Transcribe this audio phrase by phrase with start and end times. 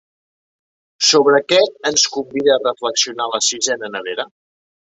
[1.07, 1.59] Sobre què
[1.91, 4.31] ens convida a reflexionar la sisena nevera?